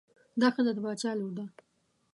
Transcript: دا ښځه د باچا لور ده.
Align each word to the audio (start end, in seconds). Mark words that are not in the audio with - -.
دا 0.41 0.47
ښځه 0.55 0.71
د 0.75 0.79
باچا 0.85 1.11
لور 1.19 1.31
ده. 1.37 1.45